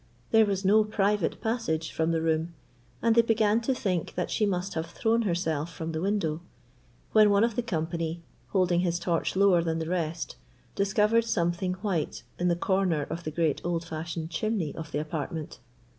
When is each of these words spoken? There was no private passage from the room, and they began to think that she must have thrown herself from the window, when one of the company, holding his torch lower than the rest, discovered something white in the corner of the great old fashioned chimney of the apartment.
There 0.31 0.47
was 0.47 0.65
no 0.65 0.83
private 0.83 1.39
passage 1.41 1.91
from 1.91 2.09
the 2.11 2.23
room, 2.23 2.55
and 3.03 3.13
they 3.15 3.21
began 3.21 3.61
to 3.61 3.75
think 3.75 4.15
that 4.15 4.31
she 4.31 4.47
must 4.47 4.73
have 4.73 4.87
thrown 4.87 5.21
herself 5.29 5.71
from 5.71 5.91
the 5.91 6.01
window, 6.01 6.41
when 7.11 7.29
one 7.29 7.43
of 7.43 7.55
the 7.55 7.61
company, 7.61 8.23
holding 8.47 8.79
his 8.79 8.97
torch 8.97 9.35
lower 9.35 9.61
than 9.61 9.77
the 9.77 9.87
rest, 9.87 10.37
discovered 10.73 11.25
something 11.25 11.73
white 11.83 12.23
in 12.39 12.47
the 12.47 12.55
corner 12.55 13.03
of 13.11 13.25
the 13.25 13.29
great 13.31 13.61
old 13.63 13.85
fashioned 13.85 14.31
chimney 14.31 14.73
of 14.73 14.91
the 14.91 14.97
apartment. 14.97 15.59